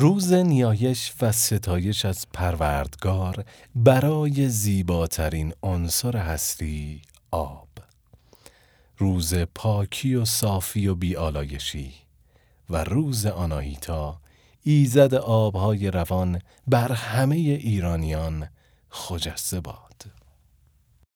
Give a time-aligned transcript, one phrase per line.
[0.00, 7.68] روز نیایش و ستایش از پروردگار برای زیباترین عنصر هستی آب.
[8.98, 11.92] روز پاکی و صافی و بیالایشی
[12.70, 14.20] و روز آناهیتا
[14.62, 18.48] ایزد آبهای روان بر همه ایرانیان
[18.90, 20.19] خجسته باد.